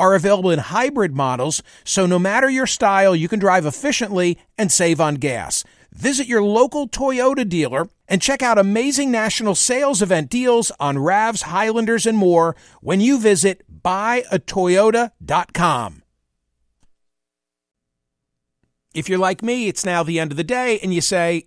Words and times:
are 0.00 0.14
available 0.14 0.50
in 0.50 0.58
hybrid 0.58 1.14
models, 1.14 1.62
so 1.84 2.06
no 2.06 2.18
matter 2.18 2.50
your 2.50 2.66
style, 2.66 3.14
you 3.14 3.28
can 3.28 3.38
drive 3.38 3.66
efficiently 3.66 4.38
and 4.58 4.72
save 4.72 5.00
on 5.00 5.14
gas. 5.16 5.62
Visit 5.92 6.26
your 6.26 6.42
local 6.42 6.88
Toyota 6.88 7.46
dealer 7.48 7.88
and 8.08 8.20
check 8.22 8.42
out 8.42 8.58
amazing 8.58 9.10
national 9.10 9.54
sales 9.54 10.00
event 10.00 10.30
deals 10.30 10.72
on 10.80 10.96
RAVs, 10.96 11.42
Highlanders, 11.42 12.06
and 12.06 12.16
more 12.16 12.56
when 12.80 13.00
you 13.00 13.20
visit 13.20 13.62
buyatoyota.com. 13.82 16.02
If 18.92 19.08
you're 19.08 19.18
like 19.18 19.42
me, 19.42 19.68
it's 19.68 19.84
now 19.84 20.02
the 20.02 20.18
end 20.18 20.32
of 20.32 20.36
the 20.36 20.42
day 20.42 20.80
and 20.80 20.92
you 20.92 21.00
say, 21.00 21.46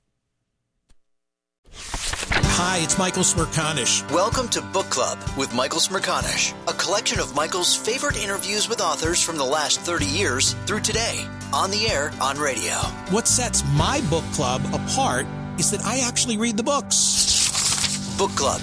Hi, 1.73 2.79
it's 2.83 2.97
Michael 2.97 3.23
Smerconish. 3.23 4.09
Welcome 4.11 4.47
to 4.49 4.61
Book 4.61 4.89
Club 4.89 5.17
with 5.37 5.53
Michael 5.53 5.79
Smerconish, 5.79 6.53
a 6.67 6.73
collection 6.73 7.19
of 7.19 7.35
Michael's 7.35 7.75
favorite 7.75 8.21
interviews 8.21 8.67
with 8.67 8.81
authors 8.81 9.21
from 9.21 9.37
the 9.37 9.43
last 9.43 9.79
30 9.81 10.05
years 10.05 10.53
through 10.65 10.81
today, 10.81 11.25
on 11.53 11.71
the 11.71 11.87
air, 11.87 12.11
on 12.21 12.37
radio. 12.37 12.75
What 13.09 13.27
sets 13.27 13.63
my 13.73 14.01
book 14.09 14.25
club 14.33 14.61
apart 14.73 15.25
is 15.57 15.71
that 15.71 15.81
I 15.85 15.99
actually 15.99 16.37
read 16.37 16.57
the 16.57 16.63
books. 16.63 18.17
Book 18.17 18.31
Club 18.31 18.61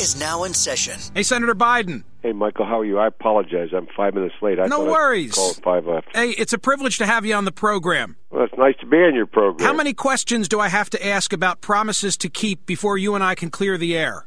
is 0.00 0.18
now 0.18 0.44
in 0.44 0.54
session. 0.54 0.98
Hey, 1.14 1.22
Senator 1.22 1.54
Biden. 1.54 2.04
Hey, 2.22 2.32
Michael, 2.32 2.66
how 2.66 2.80
are 2.80 2.84
you? 2.84 2.98
I 2.98 3.06
apologize. 3.06 3.68
I'm 3.72 3.86
five 3.96 4.14
minutes 4.14 4.34
late. 4.42 4.58
I 4.58 4.66
no 4.66 4.78
thought 4.78 4.86
I'd 4.86 4.90
worries. 4.90 5.34
Call 5.34 5.54
five 5.54 5.86
left. 5.86 6.08
Hey, 6.14 6.30
it's 6.30 6.52
a 6.52 6.58
privilege 6.58 6.98
to 6.98 7.06
have 7.06 7.24
you 7.24 7.34
on 7.34 7.44
the 7.44 7.52
program. 7.52 8.16
Well, 8.30 8.44
it's 8.44 8.58
nice 8.58 8.74
to 8.80 8.86
be 8.86 8.96
on 8.96 9.14
your 9.14 9.26
program. 9.26 9.66
How 9.66 9.74
many 9.74 9.94
questions 9.94 10.48
do 10.48 10.60
I 10.60 10.68
have 10.68 10.90
to 10.90 11.06
ask 11.06 11.32
about 11.32 11.60
promises 11.60 12.16
to 12.18 12.28
keep 12.28 12.66
before 12.66 12.98
you 12.98 13.14
and 13.14 13.22
I 13.22 13.34
can 13.34 13.50
clear 13.50 13.78
the 13.78 13.96
air? 13.96 14.26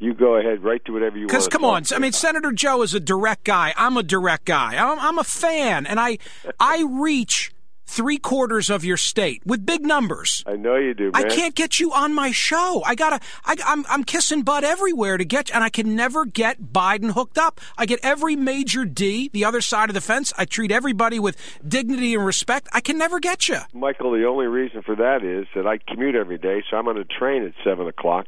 You 0.00 0.14
go 0.14 0.36
ahead, 0.36 0.62
right 0.62 0.84
to 0.84 0.92
whatever 0.92 1.16
you 1.16 1.22
want. 1.22 1.30
Because 1.30 1.48
come 1.48 1.64
on, 1.64 1.82
I 1.92 1.98
mean, 1.98 2.12
Senator 2.12 2.52
Joe 2.52 2.82
is 2.82 2.94
a 2.94 3.00
direct 3.00 3.44
guy. 3.44 3.74
I'm 3.76 3.96
a 3.96 4.02
direct 4.02 4.44
guy. 4.44 4.76
I'm, 4.76 4.98
I'm 5.00 5.18
a 5.18 5.24
fan, 5.24 5.86
and 5.86 5.98
I 5.98 6.18
I 6.60 6.84
reach 6.88 7.52
three 7.88 8.18
quarters 8.18 8.68
of 8.70 8.84
your 8.84 8.96
state 8.96 9.42
with 9.46 9.64
big 9.64 9.84
numbers. 9.84 10.44
I 10.46 10.56
know 10.56 10.76
you 10.76 10.94
do, 10.94 11.10
I 11.14 11.24
can't 11.24 11.54
get 11.54 11.80
you 11.80 11.92
on 11.92 12.14
my 12.14 12.30
show. 12.30 12.82
I 12.84 12.94
gotta. 12.94 13.18
I, 13.44 13.56
I'm 13.64 13.84
I'm 13.88 14.04
kissing 14.04 14.42
butt 14.42 14.62
everywhere 14.62 15.16
to 15.16 15.24
get, 15.24 15.48
you, 15.48 15.54
and 15.54 15.64
I 15.64 15.70
can 15.70 15.96
never 15.96 16.24
get 16.24 16.62
Biden 16.62 17.12
hooked 17.12 17.38
up. 17.38 17.60
I 17.76 17.86
get 17.86 18.00
every 18.02 18.36
major 18.36 18.84
D, 18.84 19.30
the 19.32 19.44
other 19.44 19.60
side 19.60 19.88
of 19.88 19.94
the 19.94 20.00
fence. 20.00 20.32
I 20.36 20.44
treat 20.44 20.70
everybody 20.70 21.18
with 21.18 21.36
dignity 21.66 22.14
and 22.14 22.24
respect. 22.24 22.68
I 22.72 22.80
can 22.80 22.98
never 22.98 23.18
get 23.18 23.48
you. 23.48 23.58
Michael, 23.72 24.12
the 24.12 24.26
only 24.26 24.46
reason 24.46 24.82
for 24.82 24.94
that 24.96 25.24
is 25.24 25.46
that 25.54 25.66
I 25.66 25.78
commute 25.78 26.14
every 26.14 26.38
day, 26.38 26.62
so 26.70 26.76
I'm 26.76 26.88
on 26.88 26.98
a 26.98 27.04
train 27.04 27.42
at 27.44 27.54
seven 27.64 27.88
o'clock, 27.88 28.26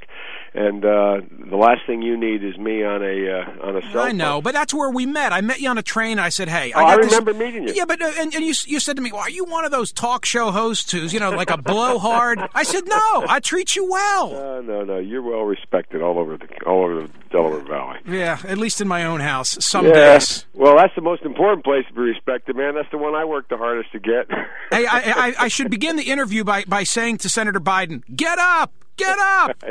and 0.52 0.84
uh, 0.84 1.20
the 1.48 1.56
last 1.56 1.80
thing 1.86 2.02
you 2.02 2.16
need 2.16 2.42
is 2.44 2.56
me 2.58 2.82
on 2.84 3.02
a 3.02 3.30
uh, 3.30 3.66
on 3.68 3.76
a 3.76 3.82
cell. 3.92 4.02
I 4.02 4.12
know, 4.12 4.34
phone. 4.36 4.42
but 4.42 4.54
that's 4.54 4.74
where 4.74 4.90
we 4.90 5.06
met. 5.06 5.32
I 5.32 5.40
met 5.40 5.60
you 5.60 5.68
on 5.68 5.78
a 5.78 5.82
train. 5.82 6.18
I 6.18 6.28
said, 6.28 6.48
"Hey, 6.48 6.72
Oh, 6.74 6.80
I, 6.80 6.82
I 6.84 6.96
got 6.96 7.02
this- 7.02 7.12
remember 7.12 7.34
meeting 7.34 7.68
you. 7.68 7.74
Yeah, 7.74 7.84
but 7.84 8.02
uh, 8.02 8.12
and, 8.18 8.34
and 8.34 8.44
you 8.44 8.54
you 8.66 8.80
said 8.80 8.96
to 8.96 9.02
me, 9.02 9.12
"Well, 9.12 9.20
are 9.22 9.30
you 9.30 9.44
one 9.44 9.64
of 9.64 9.70
those 9.70 9.92
talk 9.92 10.24
show 10.24 10.50
hosts 10.50 10.90
who's 10.92 11.12
you 11.12 11.20
know 11.20 11.30
like 11.30 11.50
a 11.50 11.56
blowhard?" 11.58 12.40
I 12.54 12.62
said, 12.64 12.86
"No, 12.86 13.24
I 13.28 13.40
treat 13.40 13.76
you 13.76 13.88
well." 13.90 14.30
No, 14.30 14.60
no, 14.60 14.84
no. 14.84 14.98
You're 14.98 15.22
well 15.22 15.42
respected 15.44 16.02
all 16.02 16.18
over 16.18 16.36
the 16.36 16.48
all 16.66 16.84
over 16.84 17.02
the 17.02 17.10
Delaware 17.30 17.60
Valley. 17.60 17.98
Yeah, 18.06 18.38
at 18.46 18.58
least 18.58 18.80
in 18.80 18.88
my 18.88 19.04
own 19.04 19.20
house. 19.20 19.56
Some 19.64 19.86
Yeah. 19.86 20.14
days. 20.14 20.46
Well, 20.54 20.76
that's 20.76 20.94
the 20.96 21.00
most 21.02 21.22
important 21.22 21.64
place 21.64 21.84
to 21.88 21.94
be 21.94 22.00
respected, 22.00 22.56
man. 22.56 22.74
That's 22.74 22.90
the 22.90 22.98
one 22.98 23.14
I 23.14 23.24
work 23.24 23.48
the 23.48 23.56
hardest 23.56 23.92
to 23.92 24.00
get. 24.00 24.26
Hey, 24.72 24.86
I, 24.86 25.00
I, 25.00 25.34
I 25.40 25.48
should 25.48 25.68
begin 25.68 25.96
the 25.96 26.04
interview 26.04 26.44
by, 26.44 26.62
by 26.62 26.84
saying 26.84 27.18
to 27.18 27.28
Senator 27.28 27.58
Biden, 27.58 28.02
"Get 28.14 28.38
up, 28.38 28.72
get 28.96 29.18
up." 29.18 29.64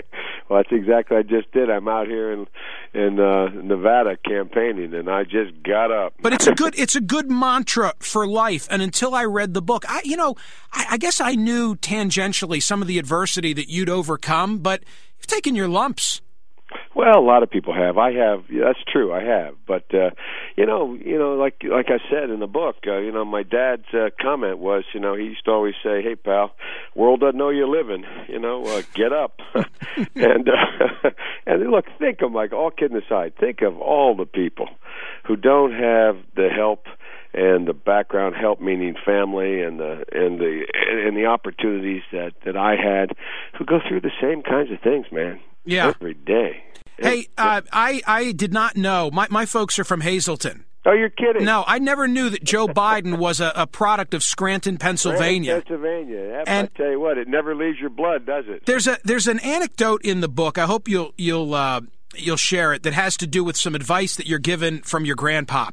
Well, 0.50 0.64
that's 0.64 0.72
exactly 0.72 1.16
what 1.16 1.26
I 1.26 1.30
just 1.30 1.52
did. 1.52 1.70
I'm 1.70 1.88
out 1.88 2.08
here 2.08 2.32
in 2.32 2.48
in 2.94 3.20
uh, 3.20 3.50
Nevada 3.50 4.18
campaigning, 4.18 4.96
and 4.96 5.08
I 5.10 5.24
just 5.24 5.62
got 5.64 5.92
up. 5.92 6.16
But 6.22 6.34
it's 6.34 6.48
a 6.48 6.54
good 6.54 6.74
it's 6.78 6.96
a 6.96 7.02
good 7.02 7.30
mantra 7.30 7.94
for 8.00 8.28
life. 8.28 8.68
And 8.72 8.82
until 8.82 9.14
I 9.14 9.26
read 9.26 9.54
the 9.54 9.62
book, 9.62 9.86
I 9.88 10.02
you 10.04 10.18
know 10.18 10.36
I, 10.74 10.86
I 10.92 10.98
guess 10.98 11.22
I 11.22 11.36
knew 11.36 11.76
tangentially 11.76 12.64
some 12.64 12.82
of 12.82 12.88
the 12.88 12.98
adversity 12.98 13.54
that 13.54 13.70
you'd 13.70 13.90
overcome, 13.90 14.58
but 14.58 14.84
you've 15.18 15.28
taken 15.28 15.56
your 15.56 15.68
lumps. 15.68 16.22
Well, 16.96 17.18
a 17.18 17.22
lot 17.22 17.44
of 17.44 17.50
people 17.50 17.74
have. 17.74 17.98
I 17.98 18.12
have. 18.14 18.44
Yeah, 18.50 18.66
that's 18.66 18.84
true. 18.92 19.14
I 19.14 19.24
have. 19.24 19.56
But 19.68 19.94
uh, 19.94 20.12
you 20.56 20.66
know, 20.66 20.94
you 20.94 21.18
know, 21.18 21.34
like 21.36 21.62
like 21.64 21.88
I 21.90 22.00
said 22.10 22.30
in 22.30 22.40
the 22.40 22.48
book, 22.48 22.78
uh, 22.88 22.98
you 22.98 23.12
know, 23.12 23.26
my 23.26 23.44
dad's 23.44 23.92
uh, 23.94 24.10
comment 24.20 24.60
was, 24.60 24.84
you 24.94 25.00
know, 25.00 25.16
he 25.16 25.26
used 25.26 25.46
to 25.46 25.52
always 25.52 25.76
say, 25.84 26.02
"Hey, 26.02 26.16
pal, 26.16 26.52
world 26.96 27.22
doesn't 27.22 27.38
know 27.38 27.50
you're 27.50 27.68
living. 27.68 28.06
You 28.28 28.40
know, 28.40 28.64
uh, 28.66 28.82
get 28.94 29.14
up." 29.14 29.40
and 30.16 30.50
uh, 30.50 31.10
and 31.46 31.70
look, 31.70 31.86
think 31.98 32.22
of 32.22 32.32
like 32.32 32.54
all 32.54 32.72
kidding 32.72 32.98
aside, 32.98 33.34
think 33.40 33.62
of 33.62 33.80
all 33.80 34.16
the 34.16 34.26
people 34.26 34.70
who 35.26 35.36
don't 35.36 35.72
have 35.72 36.18
the 36.36 36.50
help 36.50 36.86
and 37.34 37.68
the 37.68 37.74
background 37.74 38.36
help 38.36 38.60
meaning 38.60 38.96
family 39.06 39.62
and 39.62 39.80
the 39.80 40.04
and 40.12 40.40
the 40.40 40.66
and 40.90 41.16
the 41.16 41.26
opportunities 41.26 42.02
that 42.12 42.34
that 42.46 42.58
I 42.58 42.76
had 42.76 43.16
who 43.58 43.66
go 43.66 43.80
through 43.88 44.02
the 44.02 44.12
same 44.22 44.42
kinds 44.42 44.72
of 44.72 44.80
things 44.82 45.06
man 45.12 45.40
Yeah. 45.66 45.88
every 45.96 46.14
day 46.14 46.64
Hey, 47.02 47.28
uh, 47.38 47.62
I 47.72 48.02
I 48.06 48.32
did 48.34 48.52
not 48.52 48.76
know. 48.76 49.10
My 49.14 49.28
my 49.30 49.46
folks 49.46 49.80
are 49.80 49.86
from 49.86 50.02
Hazleton. 50.02 50.66
oh 50.86 50.92
you're 50.92 51.10
kidding 51.10 51.46
No, 51.46 51.64
I 51.66 51.80
never 51.80 52.08
knew 52.10 52.30
that 52.30 52.44
Joe 52.44 52.68
Biden 52.84 53.18
was 53.18 53.40
a, 53.40 53.54
a 53.56 53.66
product 53.68 54.14
of 54.14 54.22
Scranton, 54.22 54.78
Pennsylvania. 54.78 55.62
Pennsylvania 55.62 56.28
Yeah, 56.30 56.44
And- 56.46 56.70
I 56.74 56.78
tell 56.78 56.92
you 56.92 57.00
what 57.00 57.18
it 57.18 57.28
never 57.30 57.56
leaves 57.56 57.80
your 57.80 57.90
blood 57.90 58.26
does 58.26 58.46
it 58.48 58.66
There's 58.66 58.86
a 58.88 58.98
there's 59.06 59.28
an 59.28 59.40
anecdote 59.40 60.02
in 60.04 60.20
the 60.22 60.28
book. 60.30 60.58
I 60.58 60.66
hope 60.66 60.90
you'll 60.90 61.14
you'll 61.18 61.54
uh, 61.54 61.82
you'll 62.16 62.36
share 62.38 62.74
it 62.74 62.84
that 62.84 62.94
has 62.94 63.16
to 63.18 63.28
do 63.28 63.44
with 63.46 63.56
some 63.56 63.76
advice 63.76 64.16
that 64.18 64.28
you're 64.28 64.40
given 64.40 64.82
from 64.82 65.06
your 65.06 65.16
grandpop 65.16 65.72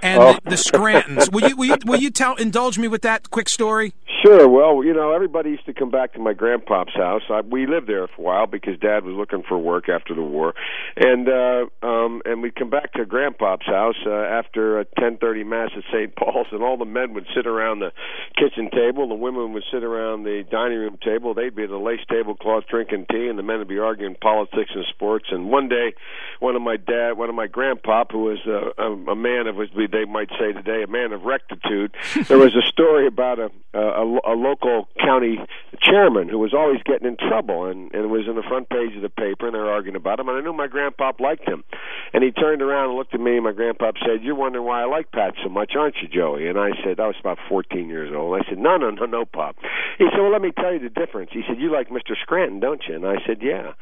and 0.00 0.20
Oh. 0.22 0.32
the, 0.44 0.50
the 0.50 0.56
Scrantons. 0.56 1.28
Will 1.30 1.48
you 1.48 1.56
will 1.56 1.64
you 1.66 1.76
will 1.86 1.98
you 2.00 2.10
tell 2.10 2.34
indulge 2.36 2.78
me 2.78 2.86
with 2.88 3.02
that 3.02 3.30
quick 3.30 3.48
story? 3.48 3.94
Sure. 4.24 4.48
Well, 4.48 4.84
you 4.84 4.94
know, 4.94 5.12
everybody 5.12 5.50
used 5.50 5.66
to 5.66 5.74
come 5.74 5.90
back 5.90 6.12
to 6.12 6.20
my 6.20 6.32
grandpop's 6.32 6.94
house. 6.94 7.22
I, 7.28 7.40
we 7.40 7.66
lived 7.66 7.88
there 7.88 8.06
for 8.06 8.20
a 8.20 8.24
while 8.24 8.46
because 8.46 8.78
Dad 8.78 9.04
was 9.04 9.16
looking 9.16 9.42
for 9.48 9.58
work 9.58 9.88
after 9.88 10.14
the 10.14 10.22
war, 10.22 10.54
and 10.96 11.28
uh, 11.28 11.66
um, 11.84 12.22
and 12.24 12.40
we'd 12.40 12.54
come 12.54 12.70
back 12.70 12.92
to 12.92 13.04
grandpop's 13.04 13.66
house 13.66 13.96
uh, 14.06 14.10
after 14.12 14.78
a 14.78 14.84
10:30 14.84 15.44
mass 15.44 15.70
at 15.76 15.82
St. 15.92 16.14
Paul's, 16.14 16.46
and 16.52 16.62
all 16.62 16.76
the 16.76 16.84
men 16.84 17.14
would 17.14 17.26
sit 17.34 17.48
around 17.48 17.80
the 17.80 17.90
kitchen 18.38 18.70
table, 18.70 19.08
the 19.08 19.14
women 19.14 19.52
would 19.54 19.64
sit 19.72 19.82
around 19.82 20.22
the 20.22 20.44
dining 20.48 20.78
room 20.78 20.98
table. 21.02 21.34
They'd 21.34 21.56
be 21.56 21.64
at 21.64 21.70
the 21.70 21.76
lace 21.76 22.00
tablecloth 22.08 22.66
drinking 22.70 23.06
tea, 23.10 23.26
and 23.26 23.36
the 23.36 23.42
men 23.42 23.58
would 23.58 23.68
be 23.68 23.80
arguing 23.80 24.14
politics 24.20 24.70
and 24.72 24.84
sports. 24.88 25.26
And 25.32 25.50
one 25.50 25.68
day, 25.68 25.94
one 26.38 26.54
of 26.54 26.62
my 26.62 26.76
dad, 26.76 27.12
one 27.18 27.28
of 27.28 27.34
my 27.34 27.48
grandpop, 27.48 28.12
who 28.12 28.24
was 28.24 28.38
uh, 28.46 28.70
a, 28.80 28.92
a 29.10 29.16
man 29.16 29.48
of, 29.48 29.60
as 29.60 29.68
they 29.90 30.04
might 30.04 30.30
say 30.38 30.52
today, 30.52 30.84
a 30.84 30.86
man 30.86 31.12
of 31.12 31.24
rectitude, 31.24 31.96
there 32.28 32.38
was 32.38 32.54
a 32.54 32.62
story 32.68 33.08
about 33.08 33.40
a, 33.40 33.50
a, 33.74 33.80
a 33.80 34.11
local 34.34 34.88
county 35.00 35.38
chairman 35.80 36.28
who 36.28 36.38
was 36.38 36.54
always 36.54 36.80
getting 36.84 37.06
in 37.06 37.16
trouble, 37.16 37.66
and, 37.66 37.92
and 37.94 38.10
was 38.10 38.26
in 38.28 38.36
the 38.36 38.42
front 38.42 38.68
page 38.68 38.94
of 38.96 39.02
the 39.02 39.08
paper, 39.08 39.46
and 39.46 39.54
they 39.54 39.58
were 39.58 39.70
arguing 39.70 39.96
about 39.96 40.20
him. 40.20 40.28
And 40.28 40.38
I 40.38 40.40
knew 40.40 40.52
my 40.52 40.68
grandpop 40.68 41.20
liked 41.20 41.48
him, 41.48 41.64
and 42.12 42.22
he 42.22 42.30
turned 42.30 42.62
around 42.62 42.90
and 42.90 42.98
looked 42.98 43.14
at 43.14 43.20
me, 43.20 43.36
and 43.36 43.44
my 43.44 43.52
grandpop 43.52 43.94
said, 44.04 44.22
"You're 44.22 44.34
wondering 44.34 44.64
why 44.64 44.82
I 44.82 44.84
like 44.86 45.10
Pat 45.12 45.34
so 45.42 45.48
much, 45.48 45.72
aren't 45.76 45.96
you, 46.02 46.08
Joey?" 46.08 46.48
And 46.48 46.58
I 46.58 46.70
said, 46.84 47.00
"I 47.00 47.06
was 47.06 47.16
about 47.20 47.38
14 47.48 47.88
years 47.88 48.12
old." 48.14 48.40
I 48.40 48.48
said, 48.48 48.58
"No, 48.58 48.76
no, 48.76 48.90
no, 48.90 49.06
no, 49.06 49.24
Pop." 49.24 49.56
He 49.98 50.06
said, 50.10 50.20
"Well, 50.20 50.32
let 50.32 50.42
me 50.42 50.52
tell 50.52 50.72
you 50.72 50.78
the 50.78 50.88
difference." 50.88 51.30
He 51.32 51.42
said, 51.46 51.58
"You 51.58 51.70
like 51.70 51.88
Mr. 51.88 52.14
Scranton, 52.20 52.60
don't 52.60 52.82
you?" 52.88 52.94
And 52.94 53.06
I 53.06 53.16
said, 53.26 53.38
"Yeah." 53.42 53.72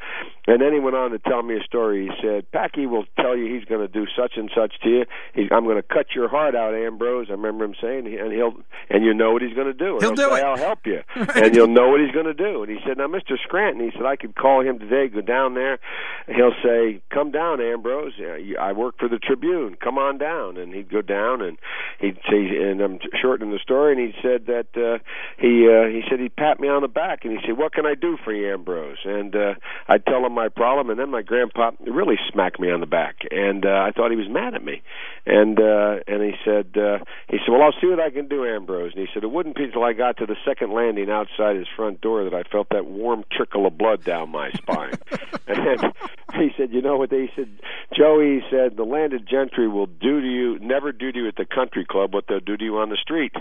And 0.47 0.61
then 0.61 0.73
he 0.73 0.79
went 0.79 0.95
on 0.95 1.11
to 1.11 1.19
tell 1.19 1.43
me 1.43 1.57
a 1.57 1.63
story. 1.63 2.07
He 2.07 2.11
said, 2.21 2.51
"Packy 2.51 2.85
will 2.85 3.05
tell 3.19 3.37
you 3.37 3.53
he's 3.53 3.65
going 3.65 3.81
to 3.81 3.91
do 3.91 4.05
such 4.17 4.33
and 4.37 4.49
such 4.55 4.79
to 4.83 4.89
you. 4.89 5.05
He's, 5.33 5.49
I'm 5.51 5.65
going 5.65 5.77
to 5.77 5.83
cut 5.83 6.07
your 6.15 6.27
heart 6.27 6.55
out, 6.55 6.73
Ambrose." 6.73 7.27
I 7.29 7.33
remember 7.33 7.65
him 7.65 7.75
saying, 7.81 8.07
and 8.07 8.31
he'll 8.31 8.55
and 8.89 9.03
you 9.03 9.13
know 9.13 9.31
what 9.31 9.41
he's 9.41 9.53
going 9.53 9.67
to 9.67 9.73
do. 9.73 9.97
He'll, 9.99 10.15
he'll 10.15 10.20
do 10.21 10.35
say, 10.35 10.41
it. 10.41 10.45
I'll 10.45 10.57
help 10.57 10.79
you, 10.85 11.01
and 11.15 11.55
you'll 11.55 11.67
know 11.67 11.89
what 11.89 11.99
he's 12.01 12.11
going 12.11 12.25
to 12.25 12.33
do. 12.33 12.63
And 12.63 12.71
he 12.71 12.77
said, 12.85 12.97
"Now, 12.97 13.07
Mr. 13.07 13.37
Scranton," 13.43 13.83
he 13.83 13.91
said, 13.91 14.05
"I 14.05 14.15
could 14.15 14.35
call 14.35 14.61
him 14.61 14.79
today, 14.79 15.07
go 15.07 15.21
down 15.21 15.53
there, 15.53 15.79
he'll 16.27 16.55
say, 16.63 17.01
"Come 17.09 17.31
down, 17.31 17.61
Ambrose. 17.61 18.13
I 18.59 18.71
work 18.73 18.95
for 18.99 19.07
the 19.07 19.19
Tribune. 19.19 19.75
Come 19.81 19.97
on 19.97 20.17
down." 20.17 20.57
And 20.57 20.73
he'd 20.73 20.91
go 20.91 21.01
down, 21.01 21.41
and 21.41 21.57
he'd 21.99 22.17
say, 22.29 22.41
and 22.61 22.81
I'm 22.81 22.99
shortening 23.21 23.51
the 23.51 23.59
story, 23.59 23.93
and 23.93 24.01
he 24.01 24.13
said 24.21 24.45
that 24.47 24.67
uh, 24.75 24.99
he 25.37 25.67
uh, 25.67 25.87
he 25.87 26.01
said 26.09 26.19
he'd 26.19 26.35
pat 26.35 26.59
me 26.59 26.67
on 26.67 26.81
the 26.81 26.87
back, 26.87 27.23
and 27.23 27.33
he 27.33 27.39
said, 27.45 27.57
"What 27.57 27.73
can 27.73 27.85
I 27.85 27.95
do 27.95 28.17
for 28.23 28.33
you, 28.33 28.51
Ambrose?" 28.53 28.99
And 29.05 29.35
uh, 29.35 29.53
I'd 29.87 30.05
tell 30.05 30.25
him 30.25 30.33
my 30.33 30.49
problem, 30.49 30.89
and 30.89 30.99
then 30.99 31.09
my 31.09 31.21
grandpa 31.21 31.71
really 31.85 32.17
smacked 32.31 32.59
me 32.59 32.71
on 32.71 32.79
the 32.79 32.85
back, 32.85 33.17
and 33.31 33.65
uh, 33.65 33.69
I 33.69 33.91
thought 33.91 34.11
he 34.11 34.17
was 34.17 34.29
mad 34.29 34.53
at 34.53 34.63
me, 34.63 34.81
and 35.25 35.59
uh, 35.59 35.99
and 36.07 36.23
he 36.23 36.33
said 36.43 36.77
uh, 36.77 36.99
he 37.29 37.37
said, 37.37 37.51
"Well, 37.51 37.61
I'll 37.61 37.75
see 37.79 37.87
what 37.87 37.99
I 37.99 38.09
can 38.09 38.27
do, 38.27 38.45
Ambrose." 38.45 38.93
And 38.95 39.01
he 39.01 39.07
said, 39.13 39.23
"It 39.23 39.31
wouldn't 39.31 39.55
be 39.55 39.63
until 39.63 39.83
I 39.83 39.93
got 39.93 40.10
to 40.17 40.25
the 40.25 40.35
second 40.45 40.73
landing 40.73 41.09
outside 41.09 41.55
his 41.55 41.67
front 41.75 42.01
door 42.01 42.23
that 42.23 42.33
I 42.33 42.43
felt 42.43 42.69
that 42.69 42.85
warm 42.85 43.23
trickle 43.31 43.65
of 43.65 43.77
blood 43.77 44.03
down 44.03 44.29
my 44.29 44.51
spine." 44.51 44.93
and 45.47 45.93
he 46.35 46.51
said, 46.57 46.71
"You 46.71 46.81
know 46.81 46.97
what?" 46.97 47.09
They 47.09 47.31
said, 47.35 47.49
"Joey 47.95 48.43
said 48.49 48.77
the 48.77 48.83
landed 48.83 49.27
gentry 49.27 49.67
will 49.67 49.87
do 49.87 50.21
to 50.21 50.27
you, 50.27 50.59
never 50.59 50.91
do 50.91 51.11
to 51.11 51.19
you 51.19 51.27
at 51.27 51.35
the 51.35 51.45
country 51.45 51.85
club 51.85 52.13
what 52.13 52.25
they'll 52.27 52.39
do 52.39 52.57
to 52.57 52.63
you 52.63 52.77
on 52.77 52.89
the 52.89 52.97
street." 52.97 53.33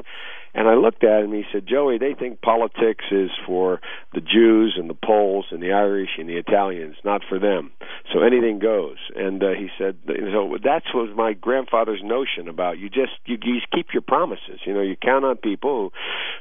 And 0.53 0.69
I 0.69 0.75
looked 0.75 1.05
at 1.05 1.23
him. 1.23 1.33
He 1.33 1.45
said, 1.53 1.67
"Joey, 1.67 1.99
they 1.99 2.15
think 2.15 2.41
politics 2.41 3.05
is 3.11 3.31
for 3.47 3.81
the 4.15 4.21
Jews 4.21 4.75
and 4.77 4.91
the 4.91 4.95
Poles 4.95 5.47
and 5.51 5.63
the 5.63 5.73
Irish 5.73 6.11
and 6.19 6.29
the 6.29 6.37
Italians, 6.37 6.97
not 7.05 7.23
for 7.29 7.39
them. 7.39 7.71
So 8.13 8.23
anything 8.23 8.59
goes." 8.59 8.99
And 9.15 9.43
uh, 9.43 9.51
he 9.51 9.69
said, 9.79 9.99
"So 10.07 10.57
that 10.63 10.83
was 10.95 11.11
my 11.17 11.33
grandfather's 11.33 12.03
notion 12.03 12.49
about 12.49 12.79
you 12.79 12.89
just 12.89 13.13
you, 13.27 13.39
you 13.43 13.61
keep 13.73 13.93
your 13.93 14.03
promises. 14.03 14.61
You 14.65 14.75
know, 14.75 14.83
you 14.83 14.97
count 14.97 15.25
on 15.25 15.37
people 15.37 15.91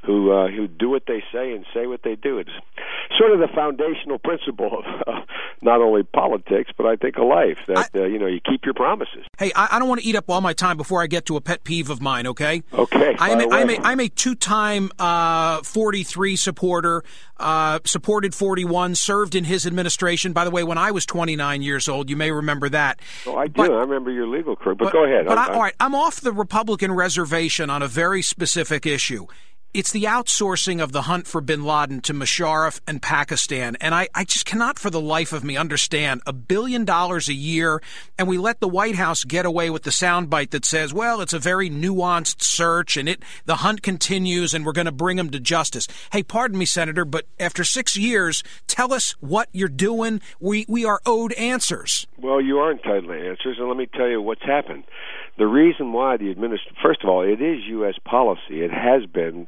who 0.06 0.10
who 0.10 0.31
uh, 0.31 0.48
who 0.48 0.68
do 0.68 0.89
what 0.89 1.04
they 1.07 1.24
say 1.31 1.51
and 1.54 1.66
say 1.74 1.88
what 1.88 2.01
they 2.04 2.16
do. 2.16 2.39
It's 2.39 2.50
sort 3.18 3.31
of 3.31 3.39
the 3.39 3.48
foundational 3.54 4.18
principle 4.18 4.80
of 4.80 4.86
uh, 5.07 5.21
not 5.62 5.81
only 5.81 6.04
politics, 6.04 6.71
but 6.77 6.86
I 6.86 6.95
think 6.95 7.18
of 7.18 7.25
life 7.25 7.57
that 7.68 7.89
I, 7.94 8.00
uh, 8.00 8.06
you 8.06 8.19
know 8.19 8.27
you 8.27 8.39
keep 8.39 8.66
your 8.66 8.74
promises. 8.74 9.25
Hey, 9.38 9.51
I, 9.56 9.69
I, 9.74 9.80
don't 9.80 9.88
want 9.88 10.01
to 10.01 10.07
eat 10.07 10.16
up 10.16 10.30
all 10.30 10.42
my 10.42 10.54
time 10.54 10.77
before 10.77 11.01
I 11.01 11.07
get 11.07 11.25
to 11.27 11.36
a 11.36 11.42
pet 11.42 11.63
peeve 11.63 11.89
of 11.89 12.01
mine. 12.01 12.27
Okay. 12.27 12.63
Okay. 12.74 13.16
I'm 13.19 13.39
a, 13.39 13.54
I'm 13.54 13.69
a, 13.69 13.77
I'm 13.83 14.00
a 14.00 14.10
two-time 14.10 14.92
uh, 15.00 15.62
43 15.63 16.36
supporter. 16.36 17.04
Uh, 17.38 17.80
supported 17.86 18.36
41, 18.36 18.95
served 18.95 19.33
in 19.33 19.45
his 19.45 19.66
administration. 19.66 20.33
By 20.33 20.44
the 20.44 20.51
way, 20.51 20.62
when 20.62 20.77
I 20.77 20.92
was 20.92 21.06
29 21.06 21.58
years 21.61 21.88
old, 21.88 22.09
you 22.09 22.15
may 22.15 22.31
remember 22.31 22.69
that. 22.69 23.00
Oh, 23.25 23.35
I 23.38 23.47
do. 23.47 23.53
But, 23.53 23.71
I 23.71 23.81
remember 23.81 24.11
your 24.11 24.27
legal 24.27 24.56
career. 24.56 24.75
But, 24.75 24.85
but 24.85 24.94
go 24.94 25.03
ahead. 25.06 25.25
But 25.25 25.38
I, 25.38 25.53
all 25.53 25.61
right, 25.61 25.75
I'm 25.79 25.95
off 25.95 26.21
the 26.21 26.31
Republican 26.31 26.94
reservation 26.94 27.69
on 27.69 27.81
a 27.81 27.88
very 27.88 28.21
specific 28.21 28.85
issue. 28.85 29.27
It's 29.71 29.92
the 29.92 30.06
outsourcing 30.06 30.81
of 30.81 30.94
the 30.94 31.04
hunt 31.04 31.27
for 31.27 31.42
bin 31.42 31.63
Laden 31.63 32.01
to 32.01 32.13
Musharraf 32.13 32.81
and 32.88 33.00
Pakistan. 33.00 33.77
And 33.80 33.94
I, 33.94 34.07
I 34.16 34.24
just 34.24 34.48
cannot 34.48 34.80
for 34.80 34.89
the 34.89 35.00
life 35.00 35.31
of 35.31 35.44
me 35.44 35.57
understand 35.57 36.21
a 36.25 36.33
billion 36.33 36.86
dollars 36.86 37.30
a 37.30 37.36
year, 37.36 37.80
and 38.18 38.27
we 38.27 38.39
let 38.39 38.62
the 38.62 38.68
White 38.68 38.95
House 38.95 39.24
get 39.24 39.45
away 39.45 39.69
with 39.69 39.83
the 39.83 39.92
soundbite 39.92 40.50
that 40.50 40.66
says, 40.66 40.92
well, 40.92 41.21
it's 41.21 41.33
a 41.33 41.39
very 41.39 41.69
nuanced 41.69 42.42
search 42.42 42.98
and 42.98 43.07
it 43.07 43.21
the 43.45 43.57
hunt 43.57 43.83
continues 43.83 44.56
and 44.56 44.66
we're 44.66 44.71
going 44.71 44.86
to 44.86 44.92
bring 44.92 45.19
him 45.19 45.30
to 45.30 45.39
justice. 45.39 45.88
Hey, 46.12 46.24
pardon 46.24 46.57
me, 46.57 46.66
Senator, 46.66 47.06
but 47.06 47.27
after 47.39 47.63
six 47.63 47.95
years, 47.95 48.42
tell 48.66 48.92
us 48.92 49.12
what 49.19 49.50
you're 49.51 49.68
doing. 49.68 50.19
We, 50.39 50.66
we 50.68 50.83
are 50.83 51.00
owed 51.06 51.33
answers. 51.33 52.07
Well, 52.18 52.42
you 52.42 52.57
are 52.57 52.71
entitled 52.71 53.06
to 53.06 53.13
answers, 53.13 53.57
and 53.60 53.68
let 53.68 53.77
me 53.77 53.86
tell 53.86 54.07
you 54.07 54.19
what's 54.19 54.42
happened. 54.42 54.86
The 55.38 55.48
reason 55.48 55.94
why 55.94 56.18
the 56.18 56.31
administration, 56.31 56.75
first 56.83 57.01
of 57.01 57.10
all, 57.10 57.21
it 57.21 57.42
is 57.42 57.60
U.S. 57.68 57.95
policy. 58.04 58.62
It 58.62 58.71
has 58.71 59.06
been 59.06 59.48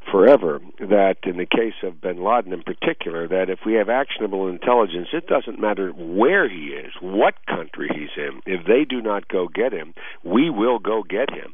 forever 0.09 0.59
that, 0.79 1.17
in 1.23 1.37
the 1.37 1.45
case 1.45 1.75
of 1.83 2.01
bin 2.01 2.23
Laden 2.23 2.53
in 2.53 2.63
particular, 2.63 3.27
that 3.27 3.49
if 3.49 3.59
we 3.65 3.73
have 3.73 3.89
actionable 3.89 4.47
intelligence, 4.47 5.09
it 5.13 5.27
doesn't 5.27 5.59
matter 5.59 5.91
where 5.91 6.49
he 6.49 6.67
is, 6.69 6.91
what 7.01 7.35
country 7.45 7.89
he's 7.93 8.09
in. 8.17 8.41
If 8.45 8.65
they 8.65 8.85
do 8.85 9.01
not 9.01 9.27
go 9.27 9.47
get 9.47 9.73
him, 9.73 9.93
we 10.23 10.49
will 10.49 10.79
go 10.79 11.03
get 11.03 11.29
him. 11.29 11.53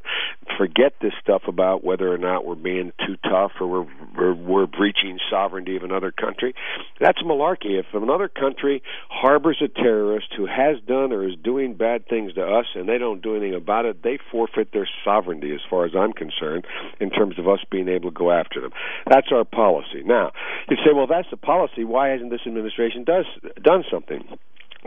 Forget 0.58 0.94
this 1.02 1.14
stuff 1.22 1.44
about 1.48 1.84
whether 1.84 2.12
or 2.12 2.18
not 2.18 2.46
we're 2.46 2.56
being 2.56 2.94
too 3.06 3.18
tough 3.24 3.52
or 3.60 3.68
we're, 3.68 3.88
we're, 4.18 4.34
we're 4.34 4.66
breaching 4.66 5.20
sovereignty 5.30 5.76
of 5.76 5.84
another 5.84 6.12
country. 6.12 6.56
That's 7.00 7.22
malarkey. 7.22 7.80
If 7.80 7.86
another 7.94 8.30
country 8.30 8.82
harbors 9.10 9.62
a 9.64 9.68
terrorist 9.68 10.28
who 10.36 10.46
has 10.46 10.78
done 10.88 11.12
or 11.12 11.28
is 11.28 11.36
doing 11.44 11.76
bad 11.76 12.08
things 12.08 12.34
to 12.34 12.44
us 12.44 12.66
and 12.76 12.88
they 12.88 12.98
don't 12.98 13.22
do 13.22 13.36
anything 13.36 13.56
about 13.56 13.86
it, 13.86 14.04
they 14.04 14.18
forfeit 14.32 14.72
their 14.72 14.88
sovereignty, 15.04 15.54
as 15.54 15.62
far 15.70 15.86
as 15.86 15.92
I'm 15.96 16.14
concerned, 16.14 16.66
in 17.00 17.10
terms 17.10 17.38
of 17.38 17.48
us 17.48 17.60
being 17.70 17.90
able 17.90 18.10
to 18.12 18.18
go 18.18 18.32
after 18.38 18.62
them. 18.62 18.72
That's 19.10 19.28
our 19.32 19.44
policy. 19.44 20.04
Now, 20.06 20.32
you 20.70 20.78
say, 20.78 20.94
well, 20.94 21.08
that's 21.08 21.30
the 21.32 21.38
policy. 21.38 21.84
Why 21.84 22.10
hasn't 22.10 22.30
this 22.30 22.42
administration 22.46 23.04
does 23.04 23.26
done 23.62 23.84
something? 23.92 24.24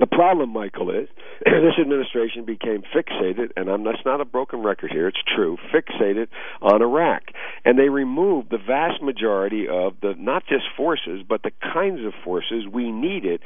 The 0.01 0.07
problem, 0.07 0.51
Michael, 0.51 0.91
is 0.91 1.09
this 1.45 1.79
administration 1.79 2.47
became 2.47 2.83
fixated, 2.83 3.51
and 3.55 3.69
I'm, 3.69 3.85
that's 3.85 4.05
not 4.07 4.23
a 4.23 4.25
broken 4.25 4.61
record 4.61 4.91
here, 4.91 5.07
it's 5.07 5.23
true, 5.37 5.59
fixated 5.73 6.29
on 6.63 6.81
Iraq. 6.81 7.23
And 7.67 7.79
they 7.79 7.91
removed 7.91 8.51
the 8.51 8.59
vast 8.59 9.03
majority 9.03 9.69
of 9.69 9.95
the, 10.01 10.15
not 10.19 10.47
just 10.47 10.65
forces, 10.75 11.23
but 11.29 11.43
the 11.43 11.53
kinds 11.61 12.01
of 12.05 12.15
forces 12.25 12.65
we 12.67 12.91
needed 12.91 13.43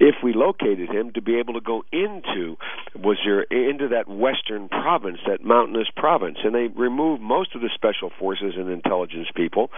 if 0.00 0.16
we 0.22 0.34
located 0.34 0.90
him 0.90 1.10
to 1.12 1.22
be 1.22 1.38
able 1.38 1.54
to 1.54 1.62
go 1.62 1.82
into 1.90 2.58
was 2.94 3.16
there 3.24 3.40
into 3.44 3.88
that 3.88 4.06
western 4.06 4.68
province 4.68 5.16
that 5.26 5.42
mountainous 5.42 5.88
province 5.96 6.36
and 6.44 6.54
they 6.54 6.66
removed 6.78 7.22
most 7.22 7.54
of 7.54 7.62
the 7.62 7.70
special 7.74 8.10
forces 8.18 8.52
and 8.58 8.68
intelligence 8.68 9.28
people 9.34 9.70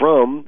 from 0.00 0.46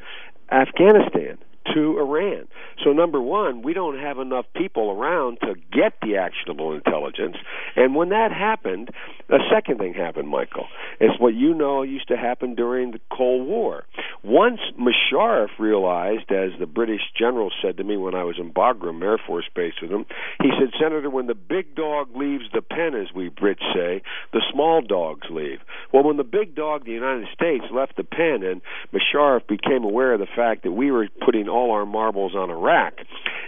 Afghanistan 0.50 1.36
to 1.74 1.98
Iran. 1.98 2.48
So, 2.84 2.92
number 2.92 3.20
one, 3.20 3.62
we 3.62 3.72
don't 3.72 3.98
have 3.98 4.18
enough 4.18 4.46
people 4.54 4.90
around 4.90 5.38
to 5.40 5.54
get 5.72 5.94
the 6.02 6.16
actionable 6.16 6.72
intelligence. 6.72 7.36
And 7.76 7.94
when 7.94 8.10
that 8.10 8.32
happened, 8.32 8.90
a 9.28 9.38
second 9.52 9.78
thing 9.78 9.94
happened, 9.94 10.28
Michael. 10.28 10.66
It's 10.98 11.18
what 11.20 11.34
you 11.34 11.54
know 11.54 11.82
used 11.82 12.08
to 12.08 12.16
happen 12.16 12.54
during 12.54 12.92
the 12.92 13.00
Cold 13.12 13.46
War. 13.46 13.84
Once 14.22 14.60
Musharraf 14.78 15.48
realized, 15.58 16.30
as 16.30 16.50
the 16.58 16.66
British 16.66 17.02
general 17.16 17.50
said 17.62 17.76
to 17.76 17.84
me 17.84 17.96
when 17.96 18.14
I 18.14 18.24
was 18.24 18.36
in 18.38 18.52
Bagram 18.52 19.02
Air 19.02 19.18
Force 19.24 19.48
Base 19.54 19.74
with 19.80 19.90
him, 19.90 20.06
he 20.42 20.50
said, 20.58 20.70
Senator, 20.80 21.10
when 21.10 21.26
the 21.26 21.34
big 21.34 21.74
dog 21.74 22.16
leaves 22.16 22.44
the 22.52 22.62
pen, 22.62 22.94
as 22.94 23.14
we 23.14 23.28
Brits 23.30 23.62
say, 23.74 24.02
the 24.32 24.42
small 24.52 24.82
dogs 24.82 25.26
leave. 25.30 25.60
Well, 25.92 26.02
when 26.02 26.16
the 26.16 26.24
big 26.24 26.54
dog, 26.54 26.84
the 26.84 26.92
United 26.92 27.28
States, 27.34 27.64
left 27.72 27.96
the 27.96 28.04
pen 28.04 28.42
and 28.42 28.60
Musharraf 28.92 29.46
became 29.46 29.84
aware 29.84 30.14
of 30.14 30.20
the 30.20 30.26
fact 30.26 30.62
that 30.64 30.72
we 30.72 30.90
were 30.90 31.08
putting 31.24 31.48
all 31.48 31.59
our 31.68 31.84
marbles 31.84 32.34
on 32.34 32.50
Iraq, 32.50 32.94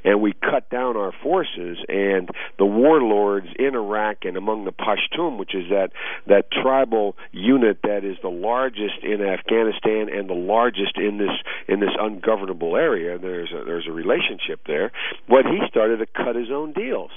and 0.05 0.21
we 0.21 0.33
cut 0.33 0.69
down 0.71 0.97
our 0.97 1.13
forces, 1.23 1.79
and 1.89 2.29
the 2.59 2.67
warlords 2.67 3.49
in 3.59 3.75
Iraq 3.75 4.25
and 4.25 4.37
among 4.37 4.65
the 4.65 4.73
Pashtun, 4.73 5.39
which 5.39 5.55
is 5.55 5.71
that 5.71 5.91
that 6.27 6.51
tribal 6.51 7.17
unit 7.33 7.79
that 7.83 8.05
is 8.05 8.17
the 8.23 8.29
largest 8.29 9.03
in 9.03 9.23
Afghanistan 9.23 10.09
and 10.13 10.29
the 10.29 10.35
largest 10.35 10.97
in 10.97 11.19
this 11.19 11.37
in 11.69 11.81
this 11.81 11.95
ungovernable 11.99 12.77
area. 12.77 13.19
There's 13.19 13.51
a, 13.53 13.65
there's 13.65 13.87
a 13.89 13.93
relationship 13.93 14.61
there. 14.67 14.93
What 15.27 15.47
he 15.47 15.61
started 15.69 15.99
to 15.99 16.07
cut 16.07 16.37
his 16.37 16.51
own 16.51 16.73
deals. 16.73 17.11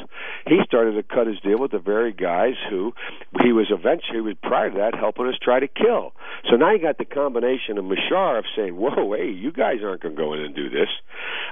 He 0.47 0.59
started 0.65 0.93
to 0.93 1.03
cut 1.03 1.27
his 1.27 1.39
deal 1.39 1.59
with 1.59 1.71
the 1.71 1.79
very 1.79 2.13
guys 2.13 2.55
who 2.69 2.93
he 3.41 3.51
was 3.51 3.67
eventually, 3.69 4.21
was 4.21 4.35
prior 4.41 4.69
to 4.69 4.77
that, 4.77 4.95
helping 4.95 5.27
us 5.27 5.35
try 5.41 5.59
to 5.59 5.67
kill. 5.67 6.13
So 6.49 6.55
now 6.55 6.71
you 6.71 6.81
got 6.81 6.97
the 6.97 7.05
combination 7.05 7.77
of 7.77 7.85
Musharraf 7.85 8.43
saying, 8.55 8.75
"Whoa, 8.75 9.13
hey, 9.13 9.29
you 9.29 9.51
guys 9.51 9.79
aren't 9.83 10.01
going 10.01 10.15
to 10.15 10.21
go 10.21 10.33
in 10.33 10.41
and 10.41 10.55
do 10.55 10.69
this. 10.69 10.89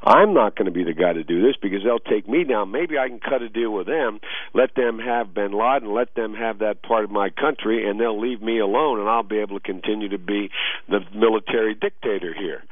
I'm 0.03 0.33
not 0.33 0.55
going 0.55 0.65
to 0.65 0.71
be 0.71 0.83
the 0.83 0.93
guy 0.93 1.13
to 1.13 1.22
do 1.23 1.41
this 1.41 1.55
because 1.61 1.83
they'll 1.83 1.99
take 1.99 2.27
me 2.27 2.43
down. 2.43 2.71
Maybe 2.71 2.97
I 2.97 3.07
can 3.07 3.19
cut 3.19 3.41
a 3.41 3.49
deal 3.49 3.71
with 3.71 3.87
them, 3.87 4.19
let 4.53 4.75
them 4.75 4.99
have 4.99 5.33
Bin 5.33 5.51
Laden, 5.51 5.93
let 5.93 6.15
them 6.15 6.33
have 6.33 6.59
that 6.59 6.81
part 6.81 7.03
of 7.03 7.11
my 7.11 7.29
country, 7.29 7.87
and 7.87 7.99
they'll 7.99 8.19
leave 8.19 8.41
me 8.41 8.59
alone, 8.59 8.99
and 8.99 9.09
I'll 9.09 9.23
be 9.23 9.39
able 9.39 9.59
to 9.59 9.65
continue 9.65 10.09
to 10.09 10.17
be 10.17 10.51
the 10.89 10.99
military 11.13 11.73
dictator 11.75 12.33
here." 12.33 12.63